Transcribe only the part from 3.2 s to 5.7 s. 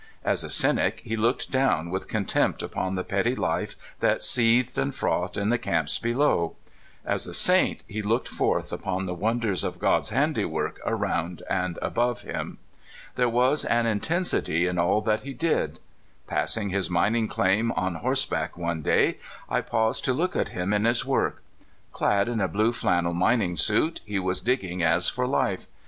life that seethed and frothed in the